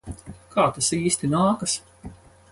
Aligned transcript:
Kā 0.53 0.63
tas 0.77 0.87
īsti 0.97 1.29
nākas? 1.33 1.75